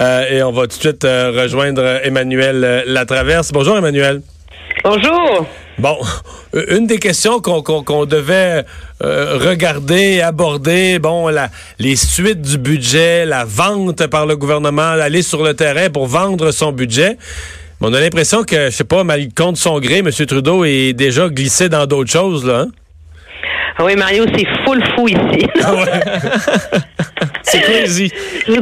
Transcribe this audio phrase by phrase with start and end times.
[0.00, 3.52] Euh, et on va tout de suite euh, rejoindre Emmanuel euh, Latraverse.
[3.52, 4.22] Bonjour Emmanuel.
[4.82, 5.46] Bonjour.
[5.78, 5.98] Bon,
[6.54, 8.64] euh, une des questions qu'on devait
[9.02, 15.22] euh, regarder, aborder, bon, la, les suites du budget, la vente par le gouvernement, aller
[15.22, 17.18] sur le terrain pour vendre son budget.
[17.80, 20.10] Mais on a l'impression que, je sais pas, mal contre son gré, M.
[20.10, 22.60] Trudeau est déjà glissé dans d'autres choses, là.
[22.60, 22.68] hein?
[23.78, 25.46] Ah oui, Mario, c'est full fou ici.
[27.50, 28.12] C'est crazy.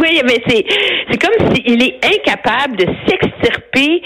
[0.00, 0.64] Oui, mais c'est
[1.10, 4.00] c'est comme s'il est incapable de s'extirper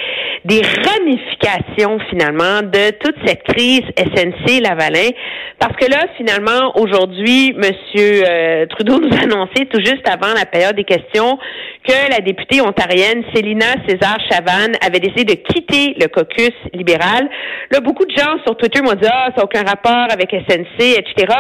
[0.45, 5.11] des ramifications finalement de toute cette crise SNC Lavalin,
[5.59, 10.47] parce que là finalement aujourd'hui, Monsieur euh, Trudeau nous a annoncé tout juste avant la
[10.47, 11.39] période des questions
[11.87, 17.29] que la députée ontarienne Célina César Chavanne avait décidé de quitter le caucus libéral.
[17.71, 20.81] Là, beaucoup de gens sur Twitter m'ont dit ah ça n'a aucun rapport avec SNC,
[20.99, 21.35] etc.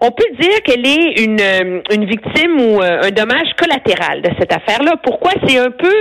[0.00, 4.30] On peut dire qu'elle est une euh, une victime ou euh, un dommage collatéral de
[4.38, 4.94] cette affaire-là.
[5.02, 5.32] Pourquoi?
[5.46, 5.94] C'est un peu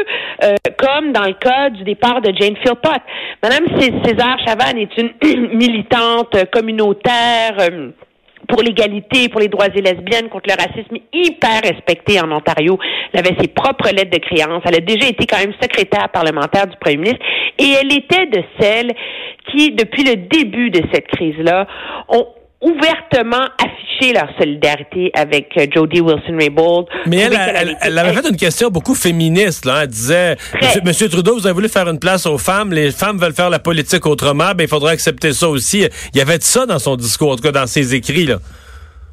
[0.43, 3.01] euh, comme dans le cas du départ de Jane Philpott.
[3.43, 5.11] Madame Cé- César Chavanne est une
[5.55, 7.55] militante communautaire.
[7.59, 7.89] euh,
[8.47, 12.77] pour l'égalité, pour les droits des lesbiennes, contre le racisme, hyper respectée en Ontario.
[13.13, 14.63] Elle avait ses propres lettres de créance.
[14.65, 17.25] Elle a déjà été quand même secrétaire parlementaire du premier ministre.
[17.59, 18.93] Et elle était de celles
[19.51, 21.67] qui, depuis le début de cette crise-là,
[22.09, 22.27] ont
[22.65, 26.87] ouvertement affiché leur solidarité avec euh, Jody Wilson-Raybould.
[27.05, 29.65] Mais elle, elle, avait elle avait fait une question beaucoup féministe.
[29.65, 29.83] Là.
[29.83, 30.35] Elle disait.
[30.61, 32.73] Monsieur, Monsieur Trudeau, vous avez voulu faire une place aux femmes.
[32.73, 34.53] Les femmes veulent faire la politique autrement.
[34.55, 35.87] Ben, il faudrait accepter ça aussi.
[36.13, 38.25] Il y avait de ça dans son discours, en tout cas dans ses écrits.
[38.25, 38.37] Là.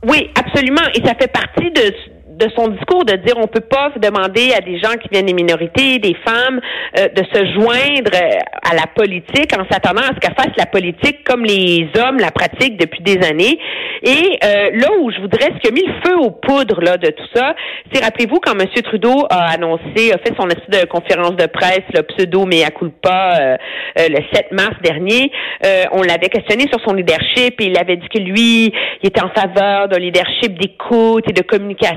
[0.04, 0.82] Oui, absolument.
[0.94, 1.94] Et ça fait partie de,
[2.42, 5.34] de son discours de dire on peut pas demander à des gens qui viennent des
[5.34, 6.60] minorités, des femmes,
[6.98, 10.66] euh, de se joindre euh, à la politique en s'attendant à ce qu'elle fasse la
[10.66, 13.58] politique comme les hommes la pratiquent depuis des années.
[14.02, 16.96] Et euh, là où je voudrais, ce qui a mis le feu aux poudres là,
[16.96, 17.54] de tout ça,
[17.92, 18.66] c'est rappelez-vous quand M.
[18.82, 23.38] Trudeau a annoncé, a fait son espèce de conférence de presse, le pseudo mea culpa,
[23.40, 23.56] euh,
[23.98, 25.30] euh, le 7 mars dernier,
[25.64, 29.22] euh, on l'avait questionné sur son leadership et il avait dit que lui, il était
[29.22, 31.92] en faveur d'un leadership d'écoute et de communication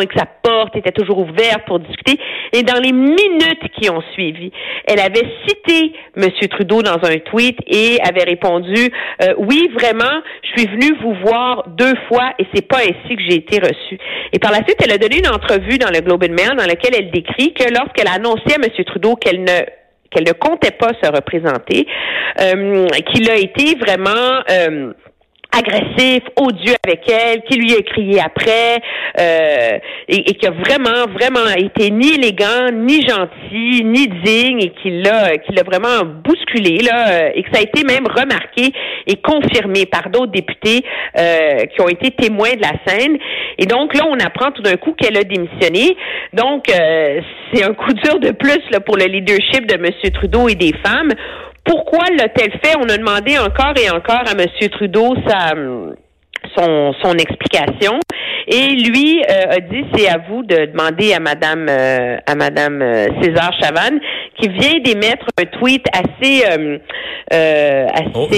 [0.00, 2.18] et que sa porte était toujours ouverte pour discuter.
[2.52, 4.50] Et dans les minutes qui ont suivi,
[4.86, 6.28] elle avait cité M.
[6.50, 8.90] Trudeau dans un tweet et avait répondu
[9.22, 13.22] euh, oui vraiment, je suis venue vous voir deux fois et c'est pas ainsi que
[13.28, 13.98] j'ai été reçue.
[14.32, 16.66] Et par la suite, elle a donné une entrevue dans le Globe and Mail dans
[16.66, 18.84] laquelle elle décrit que lorsqu'elle a annoncé à M.
[18.84, 19.60] Trudeau qu'elle ne
[20.10, 21.86] qu'elle ne comptait pas se représenter,
[22.40, 24.92] euh, qu'il a été vraiment euh,
[25.52, 28.80] agressif, odieux avec elle, qui lui a crié après,
[29.20, 34.90] euh, et, qui a vraiment, vraiment été ni élégant, ni gentil, ni digne, et qui
[35.02, 38.72] l'a, qui l'a vraiment bousculé, là, euh, et que ça a été même remarqué
[39.06, 40.84] et confirmé par d'autres députés
[41.18, 43.18] euh, qui ont été témoins de la scène.
[43.58, 45.96] Et donc là, on apprend tout d'un coup qu'elle a démissionné.
[46.32, 46.64] Donc,
[47.52, 50.12] c'est un coup dur de plus pour le leadership de M.
[50.14, 51.12] Trudeau et des femmes.
[51.64, 52.76] Pourquoi l'a-t-elle fait?
[52.78, 54.46] On a demandé encore et encore à M.
[54.70, 55.54] Trudeau sa,
[56.56, 58.00] son, son explication.
[58.48, 62.82] Et lui euh, a dit c'est à vous de demander à Madame euh, à Madame
[62.82, 64.00] euh, César Chavanne
[64.40, 66.78] qui vient d'émettre un tweet assez euh,
[67.32, 68.28] euh, assez Oh,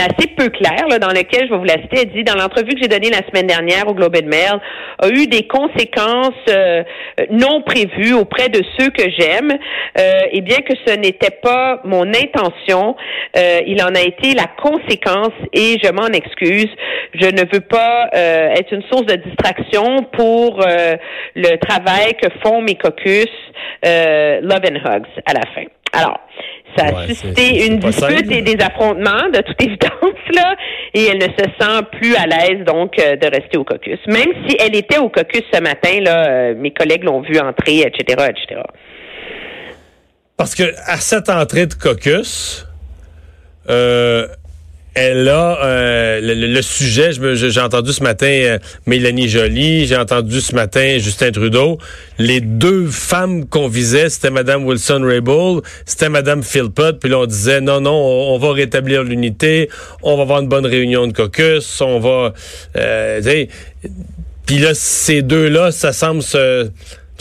[0.00, 2.80] assez peu clair, dans lequel, je vais vous la citer, elle dit, dans l'entrevue que
[2.80, 4.60] j'ai donnée la semaine dernière au Globe and Mail,
[4.98, 6.82] a eu des conséquences euh,
[7.30, 9.52] non prévues auprès de ceux que j'aime,
[9.98, 12.96] euh, et bien que ce n'était pas mon intention,
[13.36, 16.70] euh, il en a été la conséquence et je m'en excuse.
[17.14, 20.64] Je ne veux pas euh, être une source de distraction pour
[21.34, 23.28] le travail que font mes caucus
[23.82, 25.64] Love and Hugs à la fin.
[25.92, 26.18] Alors,
[26.76, 30.56] ça a Ouais, suscité une dispute et des affrontements, de toute évidence, là,
[30.94, 33.98] et elle ne se sent plus à l'aise, donc, euh, de rester au caucus.
[34.06, 37.80] Même si elle était au caucus ce matin, là, euh, mes collègues l'ont vu entrer,
[37.80, 38.60] etc., etc.
[40.36, 42.66] Parce que à cette entrée de caucus,
[43.68, 44.26] euh,
[44.94, 47.10] elle a euh, le, le- sujet.
[47.12, 51.78] J'ai entendu ce matin euh, Mélanie Joly, j'ai entendu ce matin Justin Trudeau.
[52.18, 56.98] Les deux femmes qu'on visait, c'était Madame Wilson Raybould, c'était Madame Philpott.
[57.00, 59.70] Puis là, on disait non, non, on, va rétablir l'unité,
[60.02, 62.34] on va avoir une bonne réunion de caucus, on va.
[62.76, 63.46] Euh,
[64.46, 66.70] puis là, ces deux-là, ça semble se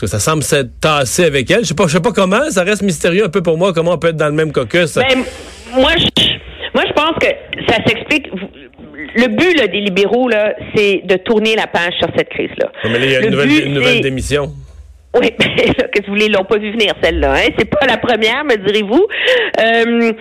[0.08, 1.62] ça semble s'être tassé avec elle.
[1.62, 2.50] Je sais pas, je sais pas comment.
[2.50, 3.72] Ça reste mystérieux un peu pour moi.
[3.72, 4.96] Comment on peut être dans le même caucus.
[4.96, 5.24] Ben,
[5.76, 6.08] moi, je,
[6.74, 7.28] moi, je pense que
[7.68, 8.28] ça s'explique.
[9.16, 12.72] Le but là, des libéraux, là, c'est de tourner la page sur cette crise-là.
[12.86, 14.52] Mais là, il y a une nouvelle, but, une nouvelle c'est- démission.
[15.14, 17.34] Oui, que si vous voulez, ils l'ont pas vu venir celle-là.
[17.34, 17.50] Hein?
[17.58, 19.06] C'est pas la première, me direz-vous.
[19.60, 20.14] Euh,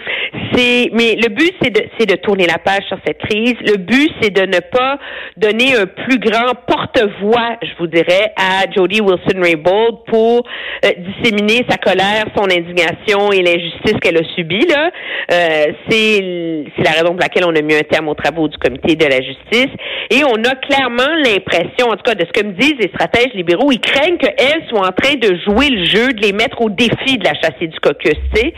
[0.53, 3.55] c'est, mais le but c'est de, c'est de tourner la page sur cette crise.
[3.61, 4.99] Le but c'est de ne pas
[5.37, 10.45] donner un plus grand porte-voix, je vous dirais, à Jody Wilson-Raybould pour
[10.85, 14.67] euh, disséminer sa colère, son indignation et l'injustice qu'elle a subie.
[14.67, 14.91] Là,
[15.31, 18.59] euh, c'est, c'est la raison pour laquelle on a mis un terme aux travaux du
[18.59, 19.71] comité de la justice.
[20.11, 23.33] Et on a clairement l'impression, en tout cas de ce que me disent les stratèges
[23.35, 26.71] libéraux, ils craignent qu'elle soit en train de jouer le jeu, de les mettre au
[26.71, 28.55] défi de la chasser du caucus, tu sais.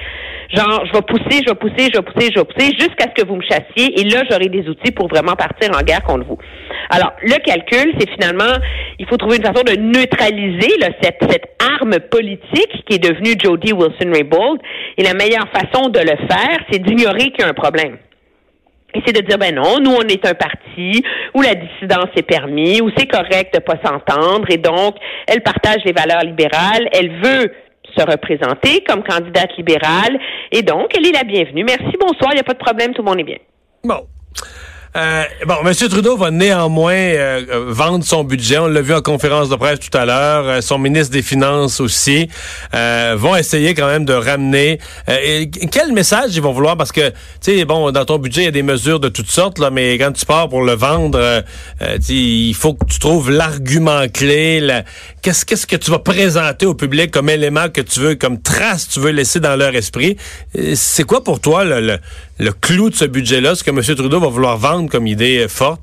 [0.54, 3.22] Genre, je vais pousser, je vais pousser, je vais pousser, je vais pousser, jusqu'à ce
[3.22, 6.26] que vous me chassiez, et là, j'aurai des outils pour vraiment partir en guerre contre
[6.26, 6.38] vous.
[6.90, 8.58] Alors, le calcul, c'est finalement,
[8.98, 11.48] il faut trouver une façon de neutraliser là, cette, cette
[11.80, 14.60] arme politique qui est devenue Jody Wilson-Raybould,
[14.98, 17.96] et la meilleure façon de le faire, c'est d'ignorer qu'il y a un problème.
[18.94, 21.02] C'est de dire, ben non, nous, on est un parti
[21.34, 24.96] où la dissidence est permis, où c'est correct de pas s'entendre, et donc,
[25.26, 27.52] elle partage les valeurs libérales, elle veut
[27.96, 30.18] se représenter comme candidate libérale,
[30.50, 31.64] et donc, elle est la bienvenue.
[31.64, 33.38] Merci, bonsoir, il n'y a pas de problème, tout le monde est bien.
[33.84, 34.06] Bon.
[34.94, 35.72] Euh, bon, M.
[35.74, 38.58] Trudeau va néanmoins euh, vendre son budget.
[38.58, 40.46] On l'a vu en conférence de presse tout à l'heure.
[40.46, 42.28] Euh, son ministre des Finances aussi
[42.74, 44.78] euh, vont essayer quand même de ramener.
[45.70, 46.76] quel message ils vont vouloir?
[46.76, 49.30] Parce que tu sais, bon, dans ton budget il y a des mesures de toutes
[49.30, 51.42] sortes là, mais quand tu pars pour le vendre,
[52.08, 54.82] il faut que tu trouves l'argument clé.
[55.22, 59.00] Qu'est-ce que tu vas présenter au public comme élément que tu veux, comme trace tu
[59.00, 60.18] veux laisser dans leur esprit?
[60.74, 61.98] C'est quoi pour toi le, le,
[62.38, 63.80] le clou de ce budget-là, ce que M.
[63.82, 65.80] Trudeau va vouloir vendre comme idée euh, forte?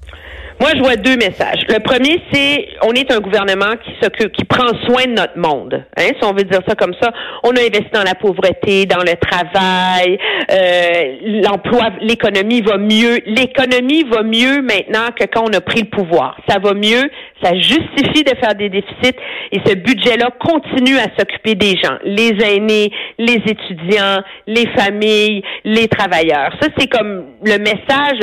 [0.59, 1.61] Moi, je vois deux messages.
[1.69, 5.85] Le premier, c'est on est un gouvernement qui s'occupe, qui prend soin de notre monde.
[5.97, 7.13] Hein, si on veut dire ça comme ça,
[7.43, 10.19] on a investi dans la pauvreté, dans le travail,
[10.51, 13.19] euh, l'emploi, l'économie va mieux.
[13.25, 16.37] L'économie va mieux maintenant que quand on a pris le pouvoir.
[16.49, 17.09] Ça va mieux,
[17.41, 19.15] ça justifie de faire des déficits
[19.51, 25.87] et ce budget-là continue à s'occuper des gens, les aînés, les étudiants, les familles, les
[25.87, 26.51] travailleurs.
[26.61, 28.19] Ça, c'est comme le message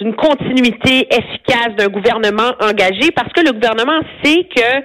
[0.00, 4.82] d'une continuité efficace d'un gouvernement engagé parce que le gouvernement sait que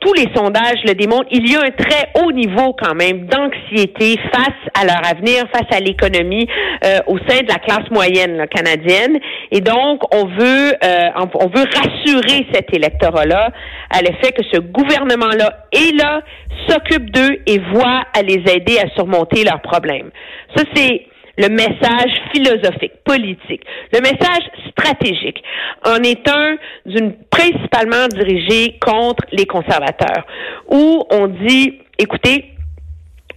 [0.00, 4.18] tous les sondages le démontrent, il y a un très haut niveau quand même d'anxiété
[4.32, 6.46] face à leur avenir, face à l'économie
[6.84, 9.18] euh, au sein de la classe moyenne là, canadienne.
[9.50, 13.50] Et donc, on veut, euh, on, veut rassurer cet électorat-là
[13.90, 16.20] à l'effet que ce gouvernement-là est là,
[16.68, 20.10] s'occupe d'eux et voit à les aider à surmonter leurs problèmes.
[20.54, 21.06] Ça, c'est
[21.38, 23.62] le message philosophique, politique,
[23.92, 25.42] le message stratégique
[25.84, 26.56] en est un
[26.86, 30.26] d'une principalement dirigé contre les conservateurs,
[30.68, 32.54] où on dit, écoutez,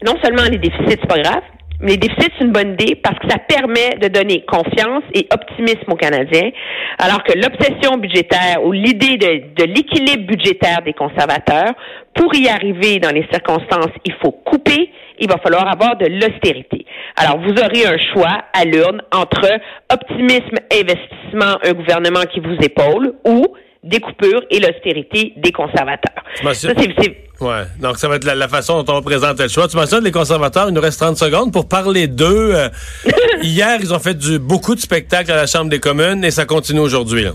[0.05, 1.43] non seulement les déficits, c'est pas grave,
[1.81, 5.91] les déficits, c'est une bonne idée parce que ça permet de donner confiance et optimisme
[5.91, 6.51] aux Canadiens,
[6.97, 11.73] alors que l'obsession budgétaire ou l'idée de, de l'équilibre budgétaire des conservateurs,
[12.13, 16.85] pour y arriver dans les circonstances, il faut couper, il va falloir avoir de l'austérité.
[17.15, 19.47] Alors, vous aurez un choix à l'urne entre
[19.91, 23.45] optimisme, investissement, un gouvernement qui vous épaule, ou
[23.83, 26.23] des coupures et l'austérité des conservateurs.
[26.43, 27.63] Ça, c'est- c'est Ouais.
[27.79, 29.67] Donc, ça va être la, la façon dont on présente le choix.
[29.69, 32.51] Tu mentionnes les conservateurs, il nous reste 30 secondes pour parler d'eux.
[32.53, 32.69] Euh,
[33.41, 36.43] hier, ils ont fait du, beaucoup de spectacles à la Chambre des communes et ça
[36.45, 37.27] continue aujourd'hui.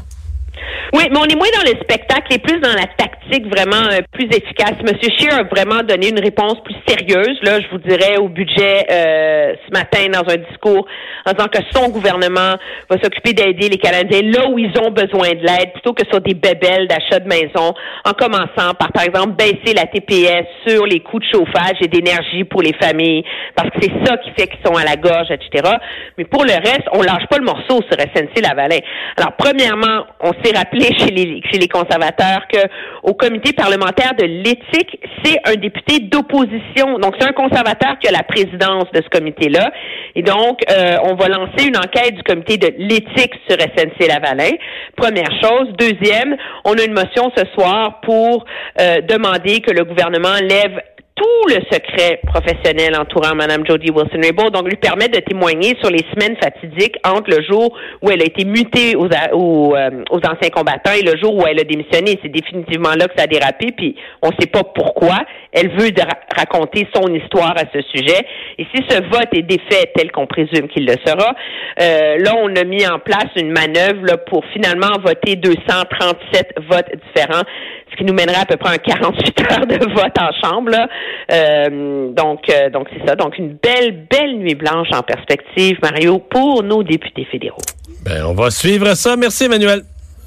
[0.95, 3.99] Oui, mais on est moins dans le spectacle et plus dans la tactique vraiment euh,
[4.13, 4.75] plus efficace.
[4.81, 8.87] Monsieur Scheer a vraiment donné une réponse plus sérieuse, là, je vous dirais, au budget
[8.89, 10.87] euh, ce matin dans un discours
[11.27, 12.55] en disant que son gouvernement
[12.89, 16.21] va s'occuper d'aider les Canadiens là où ils ont besoin de l'aide, plutôt que sur
[16.21, 17.75] des bébelles d'achat de maison,
[18.05, 22.45] en commençant par, par exemple, baisser la TPS sur les coûts de chauffage et d'énergie
[22.45, 23.25] pour les familles,
[23.57, 25.75] parce que c'est ça qui fait qu'ils sont à la gorge, etc.
[26.19, 28.79] Mais pour le reste, on lâche pas le morceau sur SNC Lavalin.
[29.17, 32.59] Alors, premièrement, on s'est rappelé chez les, chez les conservateurs que
[33.03, 36.99] au comité parlementaire de l'éthique, c'est un député d'opposition.
[36.99, 39.71] Donc, c'est un conservateur qui a la présidence de ce comité-là.
[40.15, 44.53] Et donc, euh, on va lancer une enquête du comité de l'éthique sur SNC Lavalin.
[44.97, 45.69] Première chose.
[45.79, 48.45] Deuxième, on a une motion ce soir pour
[48.81, 50.81] euh, demander que le gouvernement lève
[51.15, 56.05] tout le secret professionnel entourant Mme Jody Wilson-Raybould, donc lui permettre de témoigner sur les
[56.13, 60.51] semaines fatidiques entre le jour où elle a été mutée aux, aux, euh, aux anciens
[60.53, 62.19] combattants et le jour où elle a démissionné.
[62.23, 65.19] C'est définitivement là que ça a dérapé, puis on ne sait pas pourquoi.
[65.53, 65.91] Elle veut
[66.37, 68.27] raconter son histoire à ce sujet.
[68.59, 71.33] Et si ce vote est défait tel qu'on présume qu'il le sera,
[71.81, 76.91] euh, là, on a mis en place une manœuvre là, pour finalement voter 237 votes
[77.07, 77.45] différents,
[77.91, 80.71] ce qui nous mènerait à peu près un 48 heures de vote en chambre.
[80.71, 80.89] Là.
[81.33, 83.17] Euh, donc, euh, donc c'est ça.
[83.17, 87.63] Donc, une belle, belle nuit blanche en perspective, Mario, pour nos députés fédéraux.
[88.05, 89.17] Ben, on va suivre ça.
[89.17, 89.83] Merci, Emmanuel.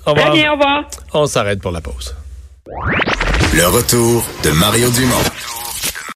[0.05, 0.29] Au revoir.
[0.29, 0.83] Très bien, au revoir.
[1.13, 2.15] On s'arrête pour la pause.
[3.53, 5.56] Le retour de Mario Dumont.